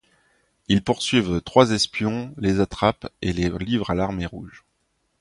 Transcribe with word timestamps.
Ils 0.67 0.83
poursuivent 0.83 1.41
trois 1.45 1.69
espions, 1.73 2.33
les 2.39 2.59
attrapent 2.59 3.07
et 3.21 3.33
les 3.33 3.49
livrent 3.51 3.91
à 3.91 3.93
l'Armée 3.93 4.25
rouge. 4.25 4.65